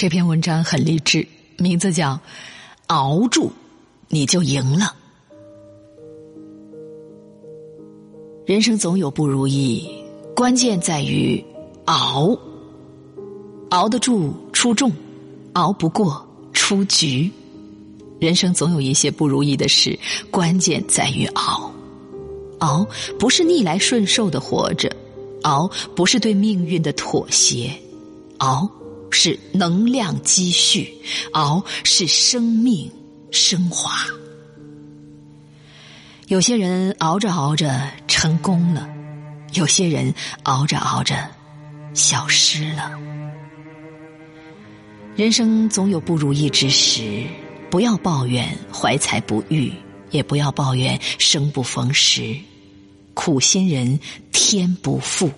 [0.00, 1.28] 这篇文章很励志，
[1.58, 2.14] 名字叫
[2.86, 3.52] 《熬住
[4.08, 4.96] 你就赢了》。
[8.46, 9.86] 人生总有不如意，
[10.34, 11.44] 关键在于
[11.84, 12.34] 熬。
[13.68, 14.90] 熬得住出众，
[15.52, 17.30] 熬不过出局。
[18.18, 19.98] 人生总有一些不如意的事，
[20.30, 21.70] 关键在于熬。
[22.60, 22.88] 熬
[23.18, 24.90] 不是逆来顺受的活着，
[25.42, 27.70] 熬不是对命运的妥协，
[28.38, 28.66] 熬。
[29.10, 30.94] 是能量积蓄，
[31.32, 32.90] 熬是生命
[33.30, 33.92] 升华。
[36.28, 38.88] 有些人熬着熬着成功了，
[39.54, 41.28] 有些人熬着熬着
[41.92, 42.92] 消失了。
[45.16, 47.24] 人生总有不如意之时，
[47.68, 49.72] 不要抱怨怀才不遇，
[50.12, 52.36] 也不要抱怨生不逢时。
[53.12, 53.98] 苦心人
[54.32, 55.30] 天不负，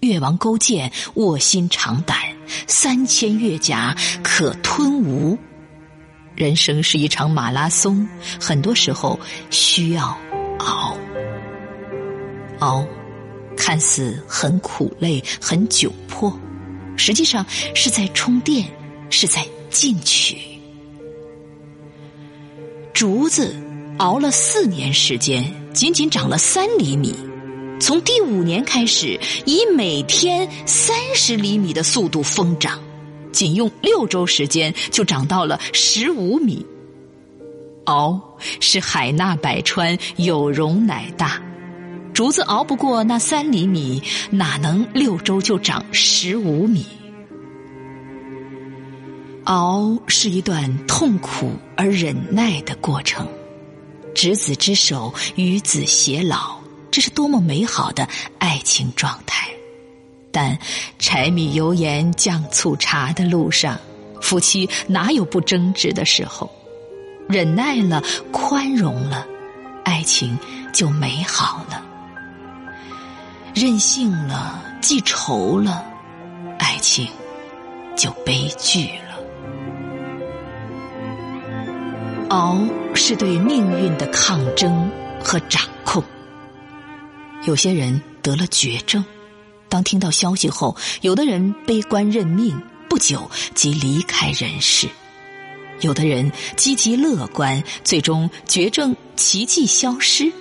[0.00, 2.18] 越王勾践卧薪尝胆。
[2.66, 5.38] 三千越甲可吞吴。
[6.34, 8.08] 人生是一场马拉松，
[8.40, 9.18] 很多时候
[9.50, 10.16] 需要
[10.58, 10.96] 熬。
[12.60, 12.86] 熬，
[13.56, 16.32] 看似很苦累、很窘迫，
[16.96, 18.68] 实际上是在充电，
[19.10, 20.38] 是在进取。
[22.92, 23.54] 竹子
[23.98, 27.14] 熬了四年时间，仅仅长了三厘米。
[27.80, 32.78] 从第五年开始，以每天三十厘米的速度疯长，
[33.32, 36.66] 仅用六周时间就长到了十五米。
[37.84, 38.20] 熬
[38.60, 41.40] 是海纳百川，有容乃大。
[42.12, 46.84] 竹子熬不过那三厘米，哪能六周就长十五米？
[49.44, 53.26] 熬是一段痛苦而忍耐的过程。
[54.14, 56.57] 执子之手，与子偕老。
[56.90, 58.08] 这是多么美好的
[58.38, 59.48] 爱情状态！
[60.30, 60.58] 但
[60.98, 63.78] 柴米油盐酱醋茶的路上，
[64.20, 66.50] 夫妻哪有不争执的时候？
[67.28, 69.26] 忍耐了，宽容了，
[69.84, 70.38] 爱情
[70.72, 71.82] 就美好了；
[73.54, 75.84] 任性了，记仇了，
[76.58, 77.06] 爱情
[77.96, 79.18] 就悲剧了。
[82.30, 82.58] 熬
[82.94, 84.90] 是对命运的抗争
[85.22, 86.02] 和掌控。
[87.46, 89.04] 有些人得了绝症，
[89.68, 94.88] 当听到消息后，有的人悲观认命，不久即离开人世；
[95.80, 100.32] 有的人积极乐观，最终绝症奇迹消失。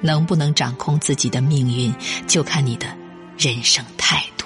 [0.00, 1.94] 能不能掌控自己的命运，
[2.26, 2.86] 就看你的
[3.38, 4.44] 人生态度。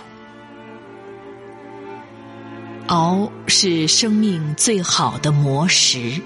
[2.88, 6.20] 熬是生命最好的磨石，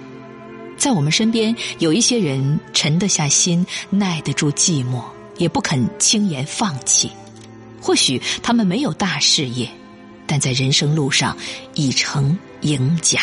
[0.80, 5.00] 在我们身边有一些人沉得下心，耐得住寂寞。
[5.36, 7.10] 也不肯轻言放弃，
[7.80, 9.66] 或许他们没有大事业，
[10.26, 11.34] 但在人生路上
[11.74, 13.20] 已成赢家。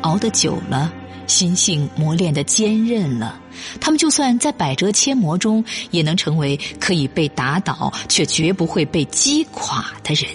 [0.00, 0.90] 熬得久了，
[1.26, 3.38] 心性磨练的坚韧了，
[3.78, 10.30] 他们就算在百折千磨中，也能成为可以被打倒却绝不会被击垮的人。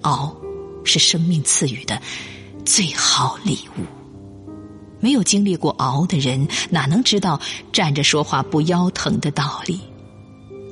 [0.00, 0.34] 熬，
[0.84, 2.00] 是生命赐予的
[2.64, 3.99] 最好礼物。
[5.00, 7.40] 没有经历过熬的人，哪能知道
[7.72, 9.80] 站着说话不腰疼的道理？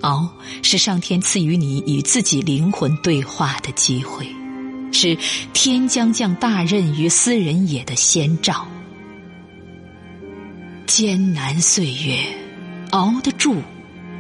[0.03, 0.29] 熬
[0.63, 4.29] 是上天赐予你与自己灵魂对话的机会，
[4.93, 5.19] 是
[5.53, 8.67] 天将降大任于斯人也的先兆。
[10.87, 12.19] 艰难岁月，
[12.91, 13.57] 熬得住，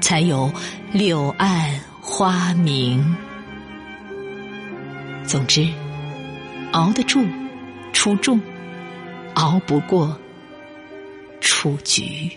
[0.00, 0.52] 才有
[0.92, 3.16] 柳暗花明。
[5.24, 5.68] 总之，
[6.72, 7.24] 熬得住，
[7.92, 8.40] 出众。
[9.38, 10.18] 熬不过，
[11.40, 12.28] 出局。